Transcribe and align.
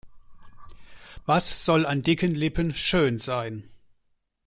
Was 1.27 1.45
soll 1.45 1.85
an 1.85 2.01
dicken 2.01 2.33
Lippen 2.33 2.73
schön 2.73 3.19
sein? 3.19 3.69